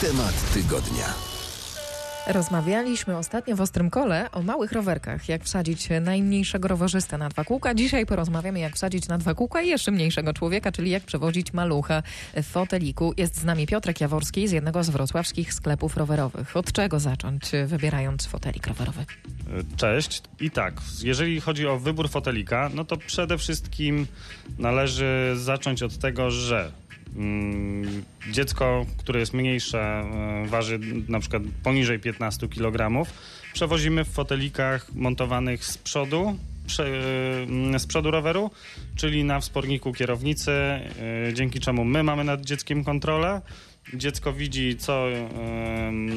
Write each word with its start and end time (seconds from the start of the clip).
Temat 0.00 0.52
tygodnia. 0.54 1.14
Rozmawialiśmy 2.26 3.16
ostatnio 3.16 3.56
w 3.56 3.60
Ostrym 3.60 3.90
Kole 3.90 4.30
o 4.32 4.42
małych 4.42 4.72
rowerkach, 4.72 5.28
jak 5.28 5.44
wsadzić 5.44 5.88
najmniejszego 6.00 6.68
rowerzystę 6.68 7.18
na 7.18 7.28
dwa 7.28 7.44
kółka. 7.44 7.74
Dzisiaj 7.74 8.06
porozmawiamy, 8.06 8.60
jak 8.60 8.74
wsadzić 8.74 9.08
na 9.08 9.18
dwa 9.18 9.34
kółka 9.34 9.62
jeszcze 9.62 9.90
mniejszego 9.90 10.32
człowieka, 10.32 10.72
czyli 10.72 10.90
jak 10.90 11.02
przewozić 11.02 11.52
malucha 11.52 12.02
w 12.34 12.46
foteliku. 12.46 13.14
Jest 13.16 13.36
z 13.40 13.44
nami 13.44 13.66
Piotrek 13.66 14.00
Jaworski 14.00 14.48
z 14.48 14.52
jednego 14.52 14.84
z 14.84 14.90
wrocławskich 14.90 15.54
sklepów 15.54 15.96
rowerowych. 15.96 16.56
Od 16.56 16.72
czego 16.72 17.00
zacząć, 17.00 17.50
wybierając 17.66 18.26
fotelik 18.26 18.66
rowerowy? 18.66 19.04
Cześć. 19.76 20.22
I 20.40 20.50
tak, 20.50 20.74
jeżeli 21.02 21.40
chodzi 21.40 21.66
o 21.66 21.78
wybór 21.78 22.10
fotelika, 22.10 22.70
no 22.74 22.84
to 22.84 22.96
przede 22.96 23.38
wszystkim 23.38 24.06
należy 24.58 25.32
zacząć 25.36 25.82
od 25.82 25.98
tego, 25.98 26.30
że 26.30 26.72
dziecko, 28.30 28.86
które 28.96 29.20
jest 29.20 29.34
mniejsze, 29.34 29.80
e, 29.80 30.46
waży 30.46 30.78
na 31.08 31.20
przykład 31.20 31.42
poniżej 31.62 31.98
15 31.98 32.48
kg, 32.48 33.06
przewozimy 33.52 34.04
w 34.04 34.08
fotelikach 34.08 34.94
montowanych 34.94 35.64
z 35.64 35.78
przodu, 35.78 36.36
e, 37.74 37.78
z 37.78 37.86
przodu 37.86 38.10
roweru, 38.10 38.50
czyli 38.96 39.24
na 39.24 39.40
wsporniku 39.40 39.92
kierownicy, 39.92 40.50
e, 40.50 40.82
dzięki 41.32 41.60
czemu 41.60 41.84
my 41.84 42.02
mamy 42.02 42.24
nad 42.24 42.40
dzieckiem 42.40 42.84
kontrolę. 42.84 43.40
Dziecko 43.94 44.32
widzi, 44.32 44.76
co, 44.76 45.04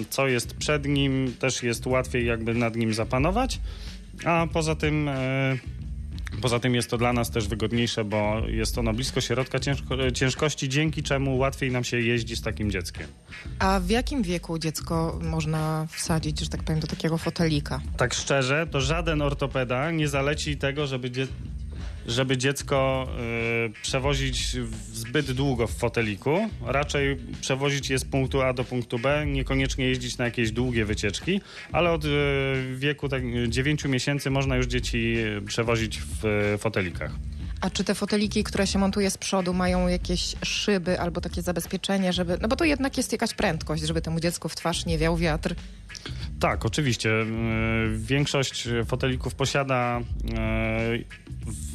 co 0.10 0.28
jest 0.28 0.54
przed 0.54 0.86
nim, 0.86 1.34
też 1.40 1.64
jest 1.64 1.86
łatwiej 1.86 2.26
jakby 2.26 2.54
nad 2.54 2.76
nim 2.76 2.94
zapanować, 2.94 3.60
a 4.26 4.48
poza 4.54 4.76
tym 4.76 5.10
Poza 6.42 6.60
tym 6.60 6.76
jest 6.76 6.90
to 6.90 6.98
dla 6.98 7.14
nas 7.14 7.32
też 7.32 7.48
wygodniejsze, 7.48 8.04
bo 8.04 8.42
jest 8.48 8.78
ono 8.78 8.94
blisko 8.94 9.22
środka 9.22 9.60
ciężko, 9.60 10.12
ciężkości, 10.12 10.70
dzięki 10.70 11.04
czemu 11.04 11.38
łatwiej 11.38 11.72
nam 11.72 11.84
się 11.84 12.00
jeździ 12.00 12.36
z 12.36 12.42
takim 12.42 12.72
dzieckiem. 12.72 13.08
A 13.60 13.80
w 13.80 13.90
jakim 13.90 14.24
wieku 14.24 14.60
dziecko 14.60 15.20
można 15.24 15.88
wsadzić, 15.92 16.40
że 16.40 16.50
tak 16.50 16.64
powiem, 16.64 16.80
do 16.82 16.88
takiego 16.88 17.18
fotelika? 17.18 17.82
Tak 17.98 18.14
szczerze, 18.14 18.68
to 18.72 18.82
żaden 18.82 19.22
ortopeda 19.22 19.92
nie 19.92 20.08
zaleci 20.08 20.58
tego, 20.58 20.88
żeby, 20.88 21.12
dzie- 21.12 21.28
żeby 22.08 22.38
dziecko 22.38 23.08
y, 23.68 23.82
przewozić 23.82 24.56
zbyt 24.94 25.32
długo 25.32 25.68
w 25.68 25.72
foteliku. 25.72 26.50
Raczej 26.66 27.18
przewozić 27.42 27.90
je 27.90 28.00
z 28.00 28.06
punktu 28.06 28.42
A 28.42 28.54
do 28.54 28.64
punktu 28.64 29.00
B, 29.00 29.26
niekoniecznie 29.28 29.86
jeździć 29.86 30.18
na 30.18 30.26
jakieś 30.26 30.52
długie 30.52 30.86
wycieczki, 30.86 31.42
ale 31.72 31.92
od 31.92 32.06
y, 32.06 32.10
wieku 32.76 33.10
tak, 33.10 33.24
9 33.48 33.86
miesięcy 33.86 34.30
można 34.30 34.56
już 34.56 34.66
dzieci 34.66 35.18
y, 35.18 35.42
przewozić 35.42 36.02
w 36.02 36.26
y, 36.26 36.58
fotelikach. 36.58 37.12
A 37.62 37.70
czy 37.70 37.84
te 37.84 37.96
foteliki, 37.96 38.44
które 38.44 38.68
się 38.68 38.80
montuje 38.80 39.12
z 39.12 39.18
przodu, 39.18 39.54
mają 39.54 39.88
jakieś 39.88 40.36
szyby 40.46 41.00
albo 41.00 41.22
takie 41.22 41.42
zabezpieczenie, 41.42 42.14
żeby. 42.14 42.38
No 42.42 42.48
bo 42.48 42.56
to 42.56 42.66
jednak 42.66 42.98
jest 42.98 43.12
jakaś 43.12 43.34
prędkość, 43.34 43.84
żeby 43.84 44.02
temu 44.02 44.20
dziecku 44.20 44.50
w 44.50 44.56
twarz 44.56 44.86
nie 44.86 44.98
wiał 44.98 45.18
wiatr. 45.18 45.56
Tak, 46.40 46.66
oczywiście. 46.66 47.10
Yy, 47.10 47.98
Większość 47.98 48.68
fotelików 48.86 49.36
posiada 49.36 50.02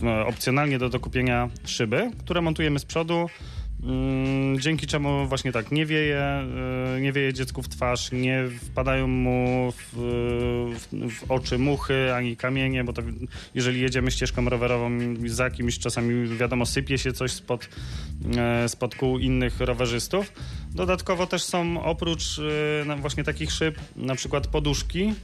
w- 0.00 0.06
opcjonalnie 0.26 0.78
do 0.78 0.88
dokupienia 0.88 1.48
szyby, 1.64 2.10
które 2.18 2.40
montujemy 2.42 2.78
z 2.78 2.84
przodu. 2.84 3.26
Yy, 3.82 4.60
Dzięki 4.60 4.86
czemu 4.86 5.26
właśnie 5.26 5.52
tak 5.52 5.72
nie 5.72 5.86
wieje, 5.86 6.44
yy, 6.94 7.00
nie 7.00 7.12
wieje 7.12 7.32
dziecku 7.32 7.62
w 7.62 7.68
twarz, 7.68 8.12
nie 8.12 8.44
wpadają 8.70 9.06
mu 9.08 9.72
w, 9.72 9.96
w, 11.10 11.30
oczy 11.30 11.58
muchy 11.58 12.14
ani 12.14 12.36
kamienie, 12.36 12.84
bo 12.84 12.92
to 12.92 13.02
jeżeli 13.54 13.80
jedziemy 13.80 14.10
ścieżką 14.10 14.48
rowerową 14.48 14.90
za 15.26 15.50
kimś, 15.50 15.78
czasami 15.78 16.36
wiadomo 16.36 16.66
sypie 16.66 16.98
się 16.98 17.12
coś 17.12 17.32
spod, 17.32 17.68
yy, 18.62 18.68
spod 18.68 18.94
kół 18.94 19.18
innych 19.18 19.60
rowerzystów. 19.60 20.32
Dodatkowo 20.74 21.26
też 21.26 21.44
są 21.44 21.84
oprócz 21.84 22.40
na- 22.86 22.96
właśnie 22.96 23.24
takich 23.24 23.52
szyb 23.52 23.78
na 23.96 24.14
przykład 24.14 24.46
poduszki, 24.46 25.14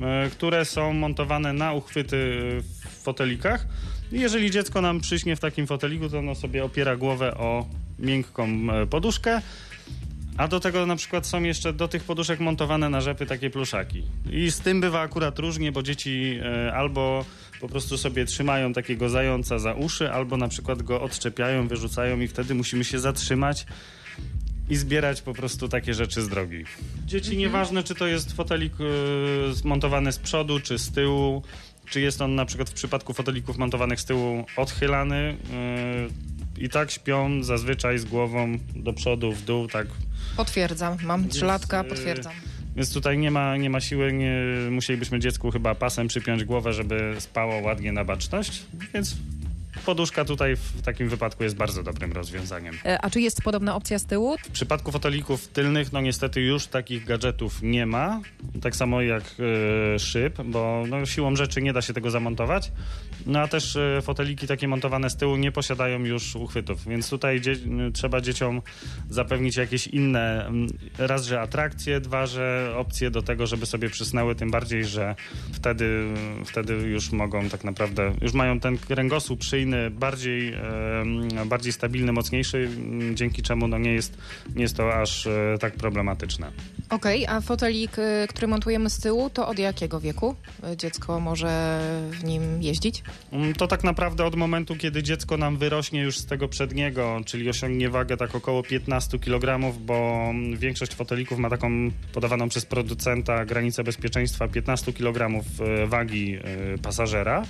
e, 0.00 0.30
które 0.30 0.64
są 0.64 0.92
montowane 0.92 1.52
na 1.52 1.72
uchwyty 1.72 2.16
w 2.60 3.02
fotelikach. 3.02 3.66
Jeżeli 4.12 4.50
dziecko 4.50 4.80
nam 4.80 5.00
przyśnie 5.00 5.36
w 5.36 5.40
takim 5.40 5.66
foteliku, 5.66 6.08
to 6.08 6.18
ono 6.18 6.34
sobie 6.34 6.64
opiera 6.64 6.96
głowę 6.96 7.34
o 7.34 7.66
miękką 7.98 8.48
e, 8.72 8.86
poduszkę. 8.86 9.42
A 10.36 10.48
do 10.48 10.60
tego 10.60 10.86
na 10.86 10.96
przykład 10.96 11.26
są 11.26 11.42
jeszcze 11.42 11.72
do 11.72 11.88
tych 11.88 12.04
poduszek 12.04 12.40
montowane 12.40 12.90
na 12.90 13.00
rzepy 13.00 13.26
takie 13.26 13.50
pluszaki. 13.50 14.02
I 14.30 14.50
z 14.50 14.60
tym 14.60 14.80
bywa 14.80 15.00
akurat 15.00 15.38
różnie, 15.38 15.72
bo 15.72 15.82
dzieci 15.82 16.38
e, 16.42 16.72
albo 16.74 17.24
po 17.60 17.68
prostu 17.68 17.98
sobie 17.98 18.24
trzymają 18.24 18.72
takiego 18.72 19.08
zająca 19.08 19.58
za 19.58 19.74
uszy, 19.74 20.12
albo 20.12 20.36
na 20.36 20.48
przykład 20.48 20.82
go 20.82 21.02
odczepiają, 21.02 21.68
wyrzucają 21.68 22.20
i 22.20 22.28
wtedy 22.28 22.54
musimy 22.54 22.84
się 22.84 22.98
zatrzymać 22.98 23.66
i 24.70 24.76
zbierać 24.76 25.22
po 25.22 25.34
prostu 25.34 25.68
takie 25.68 25.94
rzeczy 25.94 26.22
z 26.22 26.28
drogi. 26.28 26.64
Dzieci, 27.06 27.36
nieważne 27.36 27.82
czy 27.82 27.94
to 27.94 28.06
jest 28.06 28.32
fotelik 28.32 28.72
y, 28.80 29.54
zmontowany 29.54 30.12
z 30.12 30.18
przodu, 30.18 30.60
czy 30.60 30.78
z 30.78 30.90
tyłu, 30.90 31.42
czy 31.90 32.00
jest 32.00 32.22
on 32.22 32.34
na 32.34 32.44
przykład 32.44 32.70
w 32.70 32.72
przypadku 32.72 33.12
fotelików 33.12 33.58
montowanych 33.58 34.00
z 34.00 34.04
tyłu 34.04 34.46
odchylany, 34.56 35.36
y, 36.14 36.38
i 36.58 36.68
tak 36.68 36.90
śpią 36.90 37.42
zazwyczaj 37.42 37.98
z 37.98 38.04
głową 38.04 38.58
do 38.76 38.92
przodu, 38.92 39.32
w 39.32 39.42
dół, 39.42 39.68
tak. 39.68 39.86
Potwierdzam, 40.36 40.96
mam 41.04 41.28
trzylatka, 41.28 41.80
e, 41.80 41.84
potwierdzam. 41.84 42.32
Więc 42.76 42.92
tutaj 42.92 43.18
nie 43.18 43.30
ma, 43.30 43.56
nie 43.56 43.70
ma 43.70 43.80
siły, 43.80 44.12
nie, 44.12 44.32
musielibyśmy 44.70 45.20
dziecku 45.20 45.50
chyba 45.50 45.74
pasem 45.74 46.08
przypiąć 46.08 46.44
głowę, 46.44 46.72
żeby 46.72 47.14
spało 47.18 47.60
ładnie 47.60 47.92
na 47.92 48.04
baczność, 48.04 48.62
więc 48.94 49.16
poduszka 49.88 50.24
tutaj 50.24 50.56
w 50.56 50.82
takim 50.82 51.08
wypadku 51.08 51.42
jest 51.44 51.56
bardzo 51.56 51.82
dobrym 51.82 52.12
rozwiązaniem. 52.12 52.74
E, 52.84 52.98
A 53.04 53.10
czy 53.10 53.20
jest 53.20 53.42
podobna 53.42 53.74
opcja 53.76 53.98
z 53.98 54.04
tyłu? 54.04 54.36
W 54.44 54.50
przypadku 54.50 54.92
fotelików 54.92 55.48
tylnych, 55.48 55.92
no 55.92 56.00
niestety 56.00 56.40
już 56.40 56.66
takich 56.66 57.04
gadżetów 57.04 57.62
nie 57.62 57.86
ma, 57.86 58.20
tak 58.62 58.76
samo 58.76 59.02
jak 59.02 59.22
e, 59.94 59.98
szyb, 59.98 60.42
bo 60.44 60.84
no, 60.88 61.06
siłą 61.06 61.36
rzeczy 61.36 61.62
nie 61.62 61.72
da 61.72 61.82
się 61.82 61.92
tego 61.92 62.10
zamontować. 62.10 62.72
No 63.26 63.40
a 63.40 63.48
też 63.48 63.76
e, 63.76 64.02
foteliki 64.02 64.46
takie 64.46 64.68
montowane 64.68 65.10
z 65.10 65.16
tyłu 65.16 65.36
nie 65.36 65.52
posiadają 65.52 66.04
już 66.04 66.36
uchwytów, 66.36 66.86
więc 66.88 67.10
tutaj 67.10 67.40
dzie- 67.40 67.56
trzeba 67.94 68.20
dzieciom 68.20 68.62
zapewnić 69.10 69.56
jakieś 69.56 69.86
inne, 69.86 70.50
raz, 70.98 71.24
że 71.26 71.40
atrakcje, 71.40 72.00
dwa, 72.00 72.26
że 72.26 72.74
opcje 72.76 73.10
do 73.10 73.22
tego, 73.22 73.46
żeby 73.46 73.66
sobie 73.66 73.90
przysnęły, 73.90 74.34
tym 74.34 74.50
bardziej, 74.50 74.84
że 74.84 75.14
wtedy, 75.52 76.04
wtedy 76.44 76.74
już 76.74 77.12
mogą 77.12 77.48
tak 77.48 77.64
naprawdę, 77.64 78.12
już 78.22 78.32
mają 78.32 78.60
ten 78.60 78.78
kręgosłup 78.78 79.44
szyjny 79.44 79.77
bardziej, 79.90 80.52
e, 80.52 81.46
bardziej 81.46 81.72
stabilny, 81.72 82.12
mocniejszy, 82.12 82.68
m, 82.76 83.16
dzięki 83.16 83.42
czemu 83.42 83.68
no, 83.68 83.78
nie, 83.78 83.92
jest, 83.92 84.18
nie 84.54 84.62
jest 84.62 84.76
to 84.76 84.94
aż 84.94 85.26
e, 85.26 85.56
tak 85.60 85.76
problematyczne. 85.76 86.52
Okej, 86.90 87.26
a 87.26 87.40
fotelik, 87.40 87.96
który 88.28 88.46
montujemy 88.48 88.90
z 88.90 88.98
tyłu, 89.00 89.30
to 89.30 89.48
od 89.48 89.58
jakiego 89.58 90.00
wieku 90.00 90.36
dziecko 90.76 91.20
może 91.20 91.80
w 92.10 92.24
nim 92.24 92.62
jeździć? 92.62 93.02
Mm, 93.32 93.54
To 93.54 93.66
tak 93.66 93.84
naprawdę 93.84 94.24
od 94.24 94.34
momentu, 94.36 94.76
kiedy 94.76 95.02
dziecko 95.02 95.36
nam 95.36 95.56
wyrośnie 95.56 96.02
już 96.02 96.18
z 96.18 96.26
tego 96.26 96.48
przedniego, 96.48 97.20
czyli 97.26 97.48
osiągnie 97.50 97.90
wagę 97.90 98.16
tak 98.16 98.34
około 98.34 98.62
15 98.62 99.18
kg, 99.18 99.74
bo 99.80 100.26
mm, 100.30 100.56
większość 100.56 100.94
fotelików 100.94 101.38
ma 101.38 101.50
taką 101.50 101.90
podawaną 102.12 102.48
przez 102.48 102.66
producenta 102.66 103.44
granicę 103.44 103.84
bezpieczeństwa 103.84 104.48
15 104.48 104.92
kg 104.92 105.44
wagi 105.86 106.36
e, 106.36 106.78
pasażera. 106.78 107.44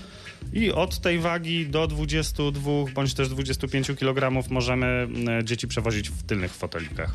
I 0.53 0.73
od 0.73 1.01
tej 1.01 1.19
wagi 1.19 1.67
do 1.67 1.87
22 2.23 2.71
bądź 2.95 3.15
też 3.15 3.29
25 3.29 3.91
kg 3.99 4.45
możemy 4.51 4.87
mm, 4.87 5.47
dzieci 5.47 5.69
przewozić 5.69 6.11
w 6.11 6.23
tylnych 6.23 6.55
fotelikach. 6.55 7.15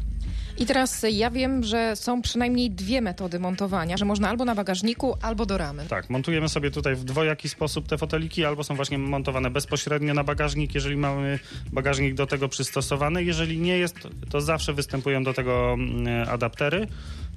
I 0.58 0.66
teraz 0.66 1.06
ja 1.12 1.32
wiem, 1.32 1.64
że 1.64 1.96
są 1.96 2.22
przynajmniej 2.22 2.72
dwie 2.72 3.02
metody 3.02 3.40
montowania, 3.40 3.98
że 3.98 4.06
można 4.06 4.30
albo 4.30 4.46
na 4.46 4.56
bagażniku, 4.56 5.18
albo 5.22 5.46
do 5.46 5.58
ramy. 5.58 5.86
Tak, 5.90 6.10
montujemy 6.10 6.50
sobie 6.50 6.72
tutaj 6.72 6.96
w 6.96 7.04
dwojaki 7.04 7.50
sposób 7.50 7.88
te 7.88 7.98
foteliki, 7.98 8.46
albo 8.46 8.64
są 8.64 8.76
właśnie 8.76 8.98
montowane 8.98 9.50
bezpośrednio 9.50 10.14
na 10.14 10.24
bagażnik, 10.24 10.76
jeżeli 10.76 10.98
mamy 10.98 11.40
bagażnik 11.72 12.14
do 12.14 12.28
tego 12.28 12.50
przystosowany. 12.50 13.24
Jeżeli 13.24 13.60
nie 13.60 13.78
jest, 13.78 13.96
to 14.30 14.42
zawsze 14.42 14.74
występują 14.74 15.24
do 15.24 15.34
tego 15.34 15.74
mm, 15.74 16.30
adaptery, 16.30 16.88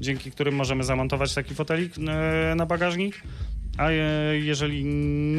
dzięki 0.01 0.31
którym 0.31 0.55
możemy 0.55 0.85
zamontować 0.85 1.35
taki 1.35 1.55
fotelik 1.55 1.93
e, 1.99 2.55
na 2.55 2.67
bagażnik. 2.67 3.23
A 3.77 3.91
e, 3.91 4.39
jeżeli 4.39 4.85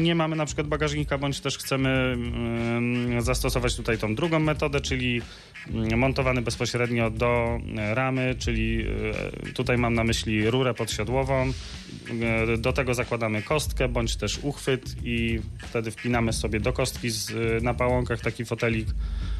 nie 0.02 0.14
mamy 0.14 0.36
na 0.36 0.46
przykład 0.46 0.66
bagażnika, 0.66 1.18
bądź 1.18 1.40
też 1.40 1.58
chcemy 1.58 1.88
mm, 1.88 3.22
zastosować 3.22 3.76
tutaj 3.76 3.98
tą 3.98 4.14
drugą 4.14 4.38
metodę, 4.38 4.80
czyli 4.80 5.22
mm, 5.70 5.98
montowany 5.98 6.42
bezpośrednio 6.42 7.10
do 7.10 7.60
e, 7.76 7.94
ramy, 7.94 8.34
czyli 8.38 8.84
e, 9.46 9.52
tutaj 9.52 9.78
mam 9.78 9.94
na 9.94 10.04
myśli 10.04 10.50
rurę 10.50 10.74
podsiodłową. 10.74 11.52
Do 12.58 12.72
tego 12.72 12.94
zakładamy 12.94 13.42
kostkę, 13.42 13.88
bądź 13.88 14.16
też 14.16 14.38
uchwyt 14.42 14.96
i 15.04 15.40
wtedy 15.58 15.90
wpinamy 15.90 16.32
sobie 16.32 16.60
do 16.60 16.72
kostki 16.72 17.10
z, 17.10 17.32
na 17.62 17.74
pałąkach 17.74 18.20
taki 18.20 18.44
fotelik. 18.44 18.88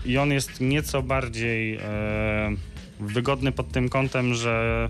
I 0.06 0.19
on 0.19 0.33
jest 0.33 0.61
nieco 0.61 1.03
bardziej 1.03 1.79
wygodny 3.00 3.53
pod 3.53 3.73
tym 3.73 3.89
kątem, 3.89 4.35
że 4.35 4.89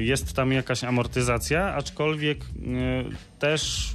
jest 0.00 0.32
tam 0.32 0.52
jakaś 0.52 0.84
amortyzacja, 0.84 1.74
aczkolwiek 1.74 2.38
e, 2.44 2.48
też 3.38 3.92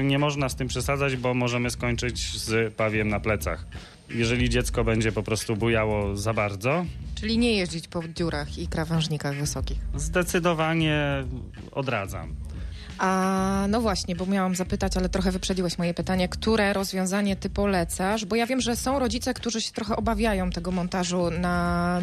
e, 0.00 0.04
nie 0.04 0.18
można 0.18 0.48
z 0.48 0.56
tym 0.56 0.68
przesadzać, 0.68 1.16
bo 1.16 1.34
możemy 1.34 1.70
skończyć 1.70 2.38
z 2.38 2.74
pawiem 2.74 3.08
na 3.08 3.20
plecach. 3.20 3.66
jeżeli 4.10 4.48
dziecko 4.48 4.84
będzie 4.84 5.12
po 5.12 5.22
prostu 5.22 5.56
bujało 5.56 6.16
za 6.16 6.32
bardzo, 6.34 6.84
Czyli 7.20 7.38
nie 7.38 7.52
jeździć 7.56 7.88
po 7.88 8.02
dziurach 8.08 8.58
i 8.58 8.68
krawężnikach 8.68 9.36
wysokich. 9.36 9.78
zdecydowanie 9.96 11.24
odradzam. 11.72 12.34
A 12.98 13.66
no 13.68 13.80
właśnie, 13.80 14.16
bo 14.16 14.26
miałam 14.26 14.54
zapytać, 14.54 14.96
ale 14.96 15.08
trochę 15.08 15.30
wyprzedziłeś 15.30 15.78
moje 15.78 15.94
pytanie, 15.94 16.28
które 16.28 16.72
rozwiązanie 16.72 17.36
ty 17.36 17.50
polecasz? 17.50 18.24
Bo 18.24 18.36
ja 18.36 18.46
wiem, 18.46 18.60
że 18.60 18.76
są 18.76 18.98
rodzice, 18.98 19.34
którzy 19.34 19.60
się 19.60 19.72
trochę 19.72 19.96
obawiają 19.96 20.50
tego 20.50 20.70
montażu 20.70 21.30
na 21.30 22.00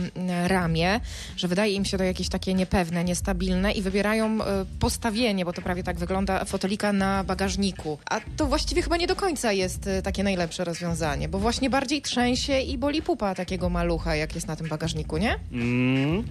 ramię, 0.48 1.00
że 1.38 1.48
wydaje 1.48 1.74
im 1.74 1.86
się 1.86 1.98
to 1.98 2.04
jakieś 2.04 2.30
takie 2.30 2.54
niepewne, 2.54 3.04
niestabilne 3.04 3.72
i 3.72 3.82
wybierają 3.82 4.26
e, 4.26 4.66
postawienie, 4.80 5.46
bo 5.46 5.54
to 5.54 5.62
prawie 5.62 5.84
tak 5.84 5.98
wygląda, 5.98 6.46
fotelika 6.46 6.94
na 6.94 7.24
bagażniku. 7.24 7.98
A 8.06 8.22
to 8.38 8.46
właściwie 8.46 8.82
chyba 8.82 8.98
nie 8.98 9.08
do 9.08 9.16
końca 9.16 9.52
jest 9.52 9.88
e, 9.88 10.02
takie 10.02 10.24
najlepsze 10.24 10.64
rozwiązanie, 10.64 11.30
bo 11.30 11.40
właśnie 11.40 11.70
bardziej 11.70 12.02
trzęsie 12.02 12.60
i 12.60 12.78
boli 12.78 13.02
pupa 13.02 13.36
takiego 13.36 13.70
malucha, 13.70 14.16
jak 14.16 14.36
jest 14.36 14.48
na 14.48 14.56
tym 14.56 14.68
bagażniku, 14.68 15.18
nie? 15.18 15.36
Mm, 15.52 16.24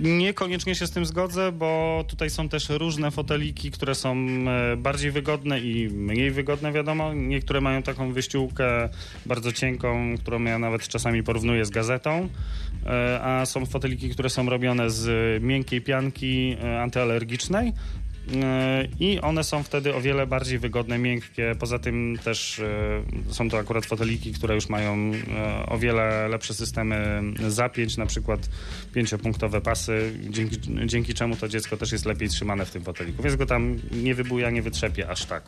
Niekoniecznie 0.00 0.74
się 0.74 0.86
z 0.86 0.90
tym 0.90 1.06
zgodzę, 1.06 1.52
bo 1.52 2.04
tutaj 2.08 2.30
są 2.30 2.48
też 2.48 2.68
różne 2.68 3.10
foteliki, 3.10 3.70
które 3.70 3.94
są 3.94 4.16
e, 4.16 4.76
bardziej 4.76 5.10
wygodne 5.10 5.60
i 5.60 5.88
mniej 5.88 6.30
wygodne, 6.30 6.72
wiadomo. 6.72 7.14
Niektóre 7.14 7.60
mają 7.60 7.82
taką 7.82 8.12
wyściółkę 8.12 8.88
bardzo 9.26 9.52
cienką, 9.52 10.14
którą 10.18 10.44
ja 10.44 10.58
nawet 10.58 10.88
czasami 10.88 11.22
porównuję 11.22 11.64
z 11.64 11.70
gazetą, 11.70 12.28
e, 12.86 13.20
a 13.22 13.46
są 13.46 13.66
foteliki, 13.66 14.10
które 14.10 14.30
są 14.30 14.50
robione 14.50 14.90
z 14.90 15.42
miękkiej 15.42 15.80
pianki 15.80 16.56
e, 16.62 16.82
antyalergicznej. 16.82 17.72
E, 18.32 18.88
I 19.00 19.20
one 19.20 19.44
są 19.44 19.62
wtedy 19.62 19.94
o 19.94 20.00
wiele 20.00 20.26
bardziej 20.26 20.58
wygodne, 20.58 20.98
miękkie. 20.98 21.54
Poza 21.58 21.78
tym 21.78 22.18
też 22.24 22.58
e, 22.58 23.32
są 23.32 23.48
to 23.50 23.58
akurat 23.58 23.86
foteliki, 23.86 24.32
które 24.32 24.54
już 24.54 24.68
mają 24.68 25.12
e, 25.36 25.66
o 25.66 25.78
wiele 25.78 26.28
lepsze 26.28 26.54
systemy 26.54 27.22
zapięć, 27.48 27.96
na 27.96 28.06
przykład 28.06 28.48
pięciopunktowe 28.94 29.60
pasy, 29.60 30.12
dzięki, 30.30 30.56
dzięki 30.86 31.14
czemu 31.14 31.36
to 31.36 31.48
dziecko 31.48 31.76
też 31.76 31.92
jest 31.92 32.06
lepiej 32.06 32.28
trzymane 32.28 32.64
w 32.66 32.70
tym 32.70 32.84
foteliku, 32.84 33.22
więc 33.22 33.36
go 33.36 33.46
tam 33.46 33.76
nie 33.92 34.14
wybuja, 34.14 34.50
nie 34.50 34.62
wytrzepie 34.62 35.08
aż 35.08 35.24
tak. 35.24 35.42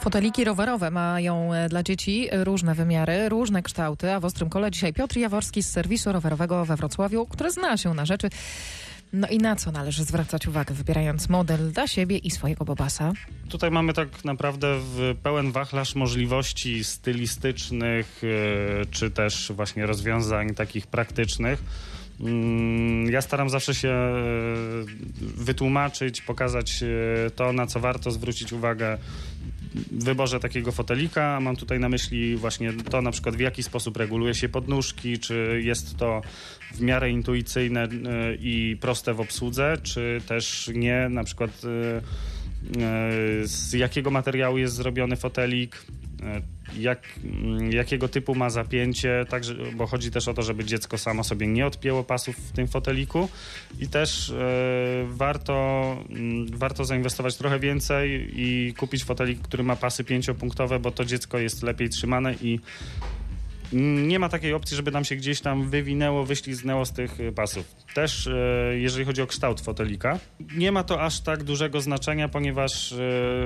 Foteliki 0.00 0.44
rowerowe 0.44 0.90
mają 0.90 1.50
dla 1.68 1.82
dzieci 1.82 2.28
różne 2.32 2.74
wymiary, 2.74 3.28
różne 3.28 3.62
kształty, 3.62 4.12
a 4.12 4.20
w 4.20 4.24
Ostrym 4.24 4.50
Kole 4.50 4.70
dzisiaj 4.70 4.92
Piotr 4.92 5.16
Jaworski 5.16 5.62
z 5.62 5.70
serwisu 5.70 6.12
rowerowego 6.12 6.64
we 6.64 6.76
Wrocławiu, 6.76 7.26
który 7.26 7.50
zna 7.50 7.76
się 7.76 7.94
na 7.94 8.06
rzeczy. 8.06 8.28
No 9.12 9.28
i 9.28 9.38
na 9.38 9.56
co 9.56 9.70
należy 9.72 10.04
zwracać 10.04 10.46
uwagę, 10.46 10.74
wybierając 10.74 11.28
model 11.28 11.72
dla 11.72 11.86
siebie 11.86 12.16
i 12.18 12.30
swojego 12.30 12.64
bobasa? 12.64 13.12
Tutaj 13.48 13.70
mamy 13.70 13.92
tak 13.92 14.24
naprawdę 14.24 14.80
pełen 15.22 15.52
wachlarz 15.52 15.94
możliwości 15.94 16.84
stylistycznych, 16.84 18.20
e, 18.82 18.86
czy 18.86 19.10
też 19.10 19.52
właśnie 19.54 19.86
rozwiązań 19.86 20.54
takich 20.54 20.86
praktycznych. 20.86 21.62
Mm, 22.20 23.10
Ja 23.10 23.22
staram 23.22 23.50
zawsze 23.50 23.74
się 23.74 23.88
e, 23.88 24.14
wytłumaczyć, 25.20 26.22
pokazać 26.22 26.82
e, 26.82 27.30
to, 27.30 27.52
na 27.52 27.66
co 27.66 27.80
warto 27.80 28.10
zwrócić 28.10 28.52
uwagę 28.52 28.98
w 29.74 30.04
wyborze 30.04 30.40
takiego 30.40 30.72
fotelika. 30.72 31.40
Mam 31.40 31.56
tutaj 31.56 31.80
na 31.80 31.88
myśli 31.88 32.36
właśnie 32.36 32.72
to, 32.72 33.02
na 33.02 33.10
przykład 33.10 33.36
w 33.36 33.40
jaki 33.40 33.62
sposób 33.62 33.96
reguluje 33.96 34.34
się 34.34 34.48
podnóżki, 34.48 35.18
czy 35.18 35.60
jest 35.64 35.96
to 35.96 36.22
w 36.74 36.80
miarę 36.80 37.10
intuicyjne 37.10 37.82
e, 37.84 37.88
i 38.34 38.76
proste 38.80 39.14
w 39.14 39.20
obsłudze, 39.20 39.76
czy 39.82 40.20
też 40.26 40.70
nie, 40.74 41.08
na 41.08 41.24
przykład 41.24 41.50
e, 41.50 41.96
e, 41.96 42.02
z 43.44 43.72
jakiego 43.72 44.10
materiału 44.10 44.58
jest 44.58 44.74
zrobiony 44.74 45.16
fotelik, 45.16 45.84
jak, 46.76 47.02
mm, 47.24 47.72
jakiego 47.72 48.08
typu 48.08 48.34
ma 48.34 48.50
zapięcie, 48.50 49.24
także, 49.28 49.54
bo 49.76 49.86
chodzi 49.86 50.10
też 50.10 50.28
o 50.28 50.34
to, 50.34 50.42
żeby 50.42 50.64
dziecko 50.64 50.98
samo 50.98 51.24
sobie 51.24 51.46
nie 51.46 51.66
odpięło 51.66 52.04
pasów 52.04 52.36
w 52.36 52.52
tym 52.52 52.68
foteliku. 52.68 53.28
I 53.80 53.88
też 53.88 54.30
e, 54.30 54.34
warto, 55.08 55.96
mm, 56.10 56.46
warto 56.58 56.84
zainwestować 56.84 57.36
trochę 57.36 57.58
więcej 57.58 58.32
i 58.36 58.74
kupić 58.74 59.04
fotelik, 59.04 59.40
który 59.40 59.62
ma 59.62 59.76
pasy 59.76 60.04
pięciopunktowe, 60.04 60.78
bo 60.78 60.90
to 60.90 61.04
dziecko 61.04 61.38
jest 61.38 61.62
lepiej 61.62 61.88
trzymane 61.88 62.34
i 62.34 62.60
nie 63.72 64.18
ma 64.18 64.28
takiej 64.28 64.52
opcji, 64.52 64.76
żeby 64.76 64.90
nam 64.90 65.04
się 65.04 65.16
gdzieś 65.16 65.40
tam 65.40 65.70
wywinęło, 65.70 66.24
wyśliznęło 66.24 66.84
z 66.84 66.92
tych 66.92 67.20
y, 67.20 67.32
pasów. 67.32 67.74
Też 67.94 68.26
e, 68.26 68.32
jeżeli 68.78 69.04
chodzi 69.04 69.22
o 69.22 69.26
kształt 69.26 69.60
fotelika, 69.60 70.18
nie 70.56 70.72
ma 70.72 70.84
to 70.84 71.02
aż 71.02 71.20
tak 71.20 71.44
dużego 71.44 71.80
znaczenia, 71.80 72.28
ponieważ 72.28 72.92
e, 72.92 72.96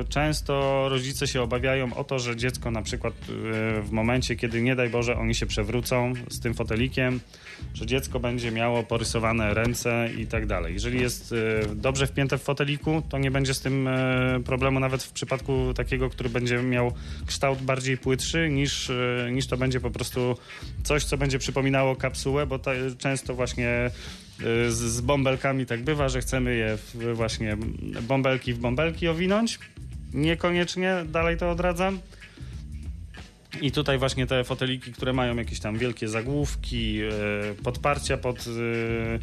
często 0.09 0.87
rodzice 0.89 1.27
się 1.27 1.43
obawiają 1.43 1.95
o 1.95 2.05
to, 2.05 2.19
że 2.19 2.37
dziecko 2.37 2.71
na 2.71 2.83
przykład 2.83 3.15
w 3.83 3.89
momencie, 3.91 4.37
kiedy 4.37 4.63
nie 4.63 4.77
daj 4.77 4.91
Boże 4.91 5.17
oni 5.17 5.35
się 5.35 5.47
przewrócą 5.47 6.13
z 6.31 6.41
tym 6.41 6.55
fotelikiem, 6.55 7.21
że 7.75 7.87
dziecko 7.87 8.21
będzie 8.21 8.51
miało 8.51 8.83
porysowane 8.83 9.55
ręce 9.55 10.09
i 10.19 10.27
tak 10.27 10.47
dalej. 10.47 10.75
Jeżeli 10.75 11.01
jest 11.01 11.35
dobrze 11.75 12.07
wpięte 12.07 12.39
w 12.39 12.43
foteliku, 12.43 13.03
to 13.09 13.19
nie 13.19 13.31
będzie 13.31 13.55
z 13.55 13.61
tym 13.61 13.89
problemu 14.45 14.81
nawet 14.81 15.03
w 15.03 15.13
przypadku 15.13 15.75
takiego, 15.75 16.11
który 16.11 16.31
będzie 16.31 16.63
miał 16.63 16.93
kształt 17.27 17.63
bardziej 17.63 17.99
płytszy 17.99 18.49
niż, 18.51 18.93
niż 19.33 19.47
to 19.47 19.57
będzie 19.57 19.81
po 19.81 19.91
prostu 19.91 20.12
coś, 20.85 21.05
co 21.05 21.17
będzie 21.17 21.39
przypominało 21.39 21.97
kapsułę, 21.97 22.47
bo 22.47 22.61
często 22.99 23.35
właśnie 23.35 23.69
e, 23.69 23.91
z, 24.71 24.75
z 24.75 25.01
bąbelkami 25.01 25.67
tak 25.67 25.83
bywa, 25.83 26.09
że 26.09 26.21
chcemy 26.21 26.55
je 26.55 26.77
w, 26.77 27.15
właśnie 27.15 27.57
bąbelki 28.03 28.53
w 28.53 28.59
bąbelki 28.59 29.09
owinąć. 29.09 29.59
Niekoniecznie 30.15 31.05
dalej 31.07 31.37
to 31.37 31.51
odradzam. 31.51 31.99
I 33.61 33.73
tutaj 33.73 33.99
właśnie 33.99 34.27
te 34.27 34.45
foteliki, 34.45 34.93
które 34.93 35.13
mają 35.13 35.37
jakieś 35.37 35.61
tam 35.61 35.79
wielkie 35.79 36.09
zagłówki, 36.09 37.01
e, 37.03 37.11
podparcia 37.63 38.17
pod, 38.17 38.39
e, 38.39 39.19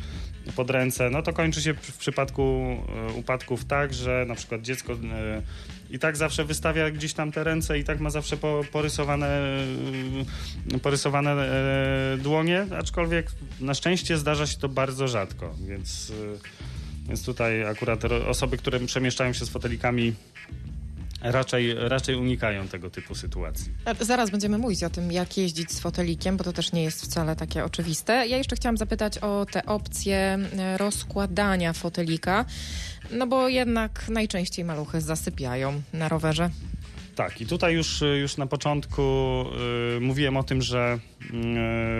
pod 0.56 0.70
ręce, 0.70 1.10
no 1.10 1.22
to 1.22 1.34
kończy 1.34 1.62
się 1.62 1.74
w 1.74 1.98
przypadku 1.98 2.78
e, 3.10 3.14
upadków 3.14 3.66
tak, 3.66 3.94
że 3.94 4.26
na 4.28 4.36
przykład 4.36 4.62
dziecko 4.62 4.94
e, 4.94 5.42
i 5.90 6.00
tak 6.00 6.18
zawsze 6.18 6.46
wystawia 6.46 6.92
gdzieś 6.92 7.14
tam 7.14 7.32
te 7.32 7.44
ręce 7.44 7.80
i 7.80 7.84
tak 7.84 8.00
ma 8.00 8.10
zawsze 8.10 8.38
po, 8.38 8.62
porysowane, 8.72 9.28
e, 10.74 10.80
porysowane 10.80 11.50
dłonie, 12.18 12.66
aczkolwiek 12.80 13.32
na 13.60 13.74
szczęście 13.74 14.18
zdarza 14.18 14.48
się 14.48 14.58
to 14.58 14.70
bardzo 14.70 15.08
rzadko, 15.08 15.56
więc, 15.68 16.12
więc 17.08 17.26
tutaj 17.26 17.64
akurat 17.64 18.06
osoby, 18.06 18.58
które 18.58 18.80
przemieszczają 18.80 19.34
się 19.34 19.46
z 19.46 19.50
fotelikami 19.50 20.14
raczej, 21.22 21.74
raczej 21.76 22.16
unikają 22.16 22.68
tego 22.68 22.90
typu 22.90 23.16
sytuacji. 23.16 23.72
A 23.86 24.04
Zaraz 24.04 24.30
będziemy 24.30 24.58
mówić 24.58 24.84
o 24.84 24.90
tym, 24.90 25.12
jak 25.12 25.38
jeździć 25.38 25.72
z 25.72 25.80
fotelikiem, 25.80 26.38
bo 26.38 26.44
to 26.44 26.54
też 26.54 26.72
nie 26.72 26.84
jest 26.84 27.02
wcale 27.02 27.36
takie 27.36 27.66
oczywiste. 27.66 28.28
Ja 28.28 28.38
jeszcze 28.38 28.56
chciałam 28.56 28.78
zapytać 28.78 29.18
o 29.18 29.46
te 29.52 29.66
opcje 29.66 30.18
e, 30.18 30.78
rozkładania 30.78 31.74
fotelika, 31.74 32.46
no 33.12 33.28
bo 33.28 33.50
jednak 33.50 34.10
najczęściej 34.10 34.66
maluchy 34.66 35.02
zasypiają 35.02 35.82
na 35.94 36.10
rowerze. 36.10 36.50
Tak, 37.16 37.42
i 37.42 37.46
tutaj 37.46 37.74
już, 37.74 38.04
już 38.22 38.38
na 38.38 38.48
początku 38.48 39.02
y, 39.98 40.00
mówiłem 40.00 40.38
o 40.38 40.44
tym, 40.44 40.62
że 40.62 41.00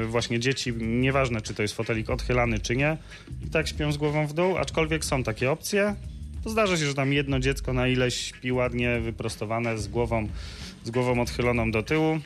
y, 0.04 0.08
właśnie 0.08 0.40
dzieci, 0.40 0.74
nieważne 0.78 1.42
czy 1.42 1.54
to 1.54 1.62
jest 1.62 1.74
fotelik 1.74 2.10
odchylany 2.10 2.60
czy 2.60 2.76
nie, 2.76 2.98
i 3.46 3.50
tak 3.50 3.68
śpią 3.68 3.92
z 3.92 3.98
głową 3.98 4.28
w 4.28 4.34
dół, 4.34 4.58
aczkolwiek 4.58 5.06
są 5.06 5.24
takie 5.24 5.52
opcje. 5.52 5.96
To 6.44 6.50
zdarza 6.50 6.78
się, 6.78 6.86
że 6.86 6.94
tam 6.94 7.14
jedno 7.14 7.40
dziecko 7.40 7.74
na 7.74 7.88
ile 7.88 8.12
śpi 8.12 8.52
ładnie 8.52 9.00
wyprostowane 9.00 9.78
z 9.78 9.88
głową, 9.88 10.28
z 10.84 10.90
głową 10.92 11.22
odchyloną 11.22 11.72
do 11.72 11.84
tyłu. 11.84 12.20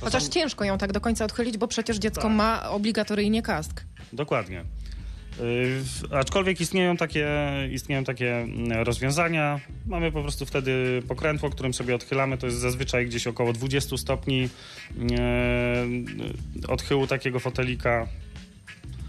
To 0.00 0.04
Chociaż 0.06 0.22
są- 0.22 0.30
ciężko 0.30 0.64
ją 0.64 0.78
tak 0.78 0.92
do 0.92 1.00
końca 1.00 1.24
odchylić, 1.24 1.58
bo 1.58 1.68
przecież 1.68 1.96
dziecko 1.98 2.22
Tak. 2.22 2.32
ma 2.32 2.70
obligatoryjnie 2.70 3.42
kask. 3.42 3.84
Dokładnie. 4.12 4.64
Y, 5.40 6.16
Aczkolwiek 6.16 6.60
istnieją 6.60 6.96
takie, 6.96 7.28
istnieją 7.72 8.04
takie 8.04 8.36
mm, 8.36 8.72
rozwiązania. 8.82 9.60
Mamy 9.86 10.12
po 10.12 10.22
prostu 10.22 10.46
wtedy 10.46 11.02
pokrętło, 11.08 11.50
którym 11.50 11.74
sobie 11.74 11.94
odchylamy. 11.94 12.38
To 12.38 12.46
jest 12.46 12.58
zazwyczaj 12.58 13.06
gdzieś 13.06 13.26
około 13.26 13.52
20 13.52 13.96
stopni 13.96 14.48
e, 15.18 15.86
odchyłu 16.68 17.06
takiego 17.06 17.40
fotelika. 17.40 18.06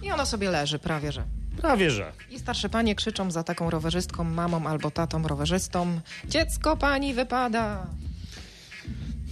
I 0.04 0.12
ono 0.12 0.26
sobie 0.26 0.50
leży 0.50 0.80
prawie, 0.80 1.12
że. 1.12 1.24
Prawie 1.62 1.92
że. 1.92 2.12
I 2.30 2.40
starsze 2.40 2.70
panie 2.70 2.96
krzyczą 2.96 3.32
za 3.32 3.44
taką 3.44 3.70
rowerzystką, 3.70 4.24
mamą 4.24 4.68
albo 4.68 4.92
tatą 4.92 5.28
rowerzystą. 5.28 6.00
Dziecko 6.26 6.78
pani 6.78 7.14
wypada. 7.14 7.88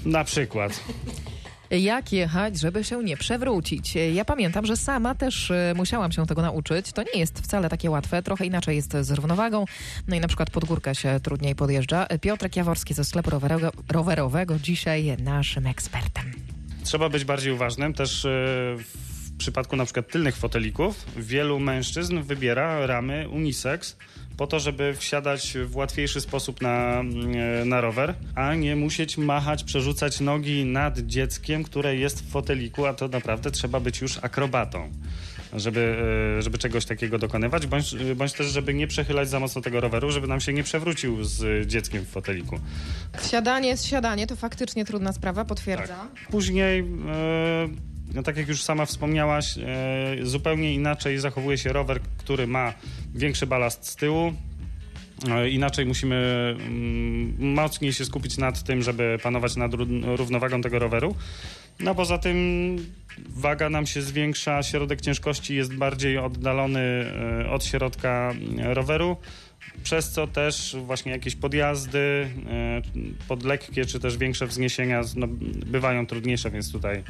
Na 0.05 0.24
przykład. 0.24 0.84
Jak 1.72 2.13
jechać, 2.13 2.60
żeby 2.60 2.84
się 2.84 3.03
nie 3.03 3.17
przewrócić? 3.17 3.96
Ja 4.13 4.25
pamiętam, 4.25 4.65
że 4.65 4.77
sama 4.77 5.15
też 5.15 5.51
e, 5.51 5.74
musiałam 5.75 6.12
się 6.12 6.25
tego 6.25 6.41
nauczyć. 6.41 6.91
To 6.93 7.03
nie 7.03 7.19
jest 7.19 7.39
wcale 7.39 7.69
takie 7.69 7.89
łatwe, 7.89 8.24
trochę 8.24 8.46
inaczej 8.46 8.75
jest 8.75 8.98
z 9.01 9.12
równowagą. 9.12 9.65
No 10.07 10.15
i 10.15 10.19
na 10.19 10.27
przykład 10.27 10.50
pod 10.50 10.65
górkę 10.65 10.96
się 10.96 11.19
trudniej 11.19 11.55
podjeżdża. 11.55 12.07
Piotrek 12.22 12.55
Jaworski 12.55 12.93
ze 12.93 13.03
sklepu 13.03 13.29
rowerowego, 13.29 13.72
rowerowego 13.91 14.60
dzisiaj 14.60 15.17
naszym 15.19 15.67
ekspertem. 15.67 16.31
Trzeba 16.84 17.10
być 17.10 17.25
bardziej 17.25 17.53
uważnym. 17.53 17.93
Też 17.93 18.25
e, 18.25 18.29
w 19.38 19.39
przypadku 19.39 19.75
na 19.75 19.86
przykład 19.86 20.08
tylnych 20.08 20.36
fotelików 20.36 21.06
wielu 21.17 21.60
mężczyzn 21.60 22.22
wybiera 22.22 22.86
ramy 22.86 23.29
unisex 23.29 23.98
po 24.38 24.48
to, 24.48 24.60
żeby 24.60 24.94
wsiadać 24.94 25.58
w 25.65 25.75
łatwiejszy 25.75 26.22
sposób 26.22 26.62
na, 26.62 27.01
e, 27.62 27.65
na 27.65 27.82
rower, 27.82 28.13
a 28.36 28.56
nie 28.56 28.75
musieć 28.75 29.17
machać, 29.17 29.63
przerzucać 29.63 30.20
nogi 30.20 30.65
nad 30.65 31.00
dzieckiem, 31.00 31.63
które 31.63 31.96
jest 31.96 32.25
w 32.25 32.32
foteliku, 32.32 32.86
a 32.86 32.94
to 32.94 33.08
naprawdę 33.08 33.51
trzeba 33.51 33.79
być 33.79 34.01
już 34.01 34.17
akrobatą 34.22 34.91
żeby, 35.53 35.98
e, 36.38 36.41
żeby 36.41 36.58
czegoś 36.58 36.86
takiego 36.86 37.20
dokonywać, 37.20 37.67
bądź, 37.67 37.96
bądź 38.15 38.34
też, 38.34 38.48
żeby 38.48 38.74
nie 38.74 38.88
przechylać 38.88 39.29
za 39.29 39.39
mocno 39.39 39.62
tego 39.62 39.82
roweru, 39.82 40.12
żeby 40.12 40.27
nam 40.27 40.39
się 40.39 40.53
nie 40.53 40.63
przewrócił 40.63 41.24
z 41.24 41.67
dzieckiem 41.67 42.06
w 42.06 42.10
foteliku. 42.10 42.60
Wsiadanie 43.17 43.70
jest 43.70 43.86
siadanie, 43.86 44.27
to 44.27 44.36
faktycznie 44.36 44.86
trudna 44.86 45.13
sprawa, 45.13 45.46
potwierdzam. 45.46 46.10
Tak. 46.10 46.27
Później, 46.32 46.79
e, 46.79 46.86
no 48.14 48.24
tak 48.24 48.38
jak 48.38 48.48
już 48.48 48.64
sama 48.64 48.86
wspomniałaś, 48.86 49.58
e, 49.58 50.16
zupełnie 50.22 50.74
inaczej 50.74 51.20
zachowuje 51.20 51.58
się 51.58 51.74
rower, 51.74 52.00
który 52.18 52.48
ma 52.48 52.74
większy 53.16 53.48
balast 53.48 53.88
z 53.88 53.96
tyłu, 53.96 54.34
e, 55.30 55.50
Inaczej 55.50 55.86
musimy 55.86 56.16
mm, 56.60 57.54
mocniej 57.54 57.94
się 57.94 58.06
skupić 58.06 58.38
nad 58.38 58.64
tym, 58.64 58.82
żeby 58.82 59.18
panować 59.24 59.56
nad 59.56 59.72
równowagą 60.18 60.62
tego 60.62 60.80
roweru. 60.80 61.16
No 61.80 61.96
poza 61.96 62.18
tym 62.18 62.78
waga 63.30 63.70
nam 63.70 63.86
się 63.86 64.02
zwiększa, 64.02 64.64
środek 64.64 65.02
ciężkości 65.02 65.56
jest 65.56 65.76
bardziej 65.76 66.18
oddalony 66.18 67.12
e, 67.42 67.50
od 67.50 67.66
środka 67.66 68.34
roweru, 68.58 69.18
przez 69.84 70.12
co 70.12 70.28
też 70.28 70.76
właśnie 70.86 71.12
jakieś 71.12 71.36
podjazdy 71.36 72.30
e, 72.50 72.82
pod 73.28 73.44
lekkie 73.44 73.86
czy 73.86 74.00
też 74.00 74.18
większe 74.18 74.48
wzniesienia 74.48 75.02
no, 75.16 75.28
bywają 75.66 76.08
trudniejsze, 76.08 76.52
więc 76.52 76.72
tutaj 76.72 77.04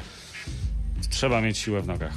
trzeba 1.09 1.41
mieć 1.41 1.57
siłę 1.57 1.81
w 1.81 1.87
nogach. 1.87 2.13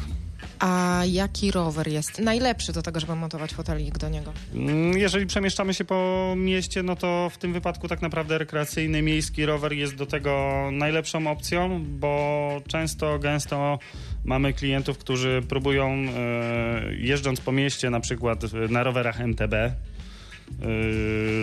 A 0.59 1.03
jaki 1.07 1.51
rower 1.51 1.89
jest 1.89 2.19
najlepszy 2.19 2.73
do 2.73 2.83
tego, 2.83 3.01
żeby 3.01 3.15
montować 3.17 3.55
fotelik 3.55 3.99
do 3.99 4.09
niego? 4.09 4.33
Mm, 4.55 4.99
jeżeli 4.99 5.27
przemieszczamy 5.27 5.75
się 5.75 5.85
po 5.85 6.35
mieście, 6.37 6.83
no 6.83 6.97
to 6.97 7.31
w 7.33 7.39
tym 7.39 7.53
wypadku 7.53 7.89
tak 7.89 8.03
naprawdę 8.03 8.39
rekreacyjny 8.39 9.03
miejski 9.03 9.47
rower 9.47 9.73
jest 9.73 9.95
do 9.95 10.07
tego 10.07 10.65
najlepszą 10.73 11.27
opcją, 11.31 11.85
bo 11.89 12.63
często, 12.69 13.19
gęsto 13.19 13.79
mamy 14.25 14.53
klientów, 14.53 14.99
którzy 14.99 15.43
próbują 15.49 15.89
e, 15.89 16.95
jeżdżąc 16.95 17.41
po 17.41 17.53
mieście, 17.53 17.91
na 17.91 18.01
przykład 18.01 18.43
na 18.71 18.83
rowerach 18.83 19.21
MTB, 19.21 19.55
e, 19.55 19.73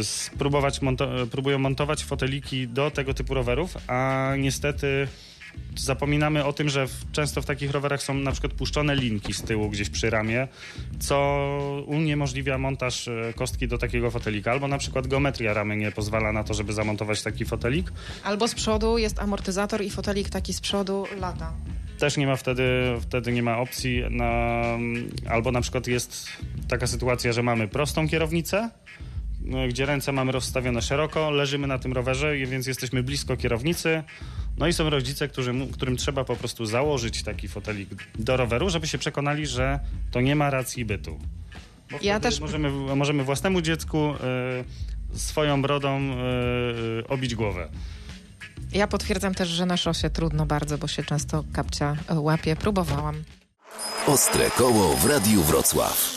spróbować 0.03 0.81
monto- 0.81 1.27
próbują 1.27 1.59
montować 1.59 2.03
foteliki 2.03 2.67
do 2.67 2.91
tego 2.91 3.13
typu 3.13 3.33
rowerów, 3.33 3.77
a 3.87 4.31
niestety 4.37 5.07
zapominamy 5.79 6.45
o 6.45 6.53
tym, 6.53 6.69
że 6.69 6.87
w, 6.87 7.11
często 7.11 7.41
w 7.41 7.45
takich 7.45 7.71
rowerach 7.71 8.03
są 8.03 8.13
na 8.13 8.31
przykład 8.31 8.53
puszczone 8.53 8.95
linki 8.95 9.33
z 9.33 9.41
tyłu 9.41 9.69
gdzieś 9.69 9.89
przy 9.89 10.09
ramię, 10.09 10.47
co 10.99 11.47
uniemożliwia 11.87 12.57
montaż 12.57 13.07
e, 13.07 13.33
kostki 13.35 13.67
do 13.67 13.77
takiego 13.77 14.11
fotelika, 14.11 14.51
albo 14.51 14.67
na 14.67 14.77
przykład 14.77 15.07
geometria 15.07 15.53
ramy 15.53 15.77
nie 15.77 15.91
pozwala 15.91 16.31
na 16.31 16.43
to, 16.43 16.53
żeby 16.53 16.73
zamontować 16.73 17.21
taki 17.21 17.45
fotelik. 17.45 17.91
Albo 18.23 18.47
z 18.47 18.55
przodu 18.55 18.97
jest 18.97 19.19
amortyzator 19.19 19.81
i 19.81 19.89
fotelik 19.89 20.29
taki 20.29 20.53
z 20.53 20.61
przodu 20.61 21.05
lata. 21.19 21.53
Też 21.99 22.17
nie 22.17 22.27
ma 22.27 22.35
wtedy, 22.35 22.63
wtedy 23.01 23.31
nie 23.31 23.43
ma 23.43 23.57
opcji 23.57 24.03
na, 24.09 24.63
albo 25.29 25.51
na 25.51 25.61
przykład 25.61 25.87
jest 25.87 26.27
taka 26.67 26.87
sytuacja, 26.87 27.33
że 27.33 27.43
mamy 27.43 27.67
prostą 27.67 28.09
kierownicę, 28.09 28.69
no, 29.41 29.67
gdzie 29.67 29.85
ręce 29.85 30.11
mamy 30.11 30.31
rozstawione 30.31 30.81
szeroko, 30.81 31.31
leżymy 31.31 31.67
na 31.67 31.79
tym 31.79 31.93
rowerze, 31.93 32.37
więc 32.37 32.67
jesteśmy 32.67 33.03
blisko 33.03 33.37
kierownicy. 33.37 34.03
No 34.57 34.67
i 34.67 34.73
są 34.73 34.89
rodzice, 34.89 35.27
którzy, 35.27 35.53
którym 35.73 35.97
trzeba 35.97 36.23
po 36.23 36.35
prostu 36.35 36.65
założyć 36.65 37.23
taki 37.23 37.47
fotelik 37.47 37.89
do 38.19 38.37
roweru, 38.37 38.69
żeby 38.69 38.87
się 38.87 38.97
przekonali, 38.97 39.47
że 39.47 39.79
to 40.11 40.21
nie 40.21 40.35
ma 40.35 40.49
racji 40.49 40.85
bytu. 40.85 41.19
Bo 41.91 41.97
ja 42.01 42.19
też 42.19 42.39
możemy, 42.39 42.95
możemy 42.95 43.23
własnemu 43.23 43.61
dziecku 43.61 44.13
y, 45.15 45.19
swoją 45.19 45.61
brodą 45.61 46.01
y, 46.99 47.07
obić 47.07 47.35
głowę. 47.35 47.69
Ja 48.73 48.87
potwierdzam 48.87 49.33
też, 49.33 49.49
że 49.49 49.65
na 49.65 49.77
szosie 49.77 50.09
trudno 50.09 50.45
bardzo, 50.45 50.77
bo 50.77 50.87
się 50.87 51.03
często 51.03 51.43
kapcia 51.53 51.97
łapie. 52.15 52.55
Próbowałam. 52.55 53.23
Ostre 54.07 54.51
koło 54.51 54.95
w 54.95 55.05
Radiu 55.05 55.43
Wrocław. 55.43 56.16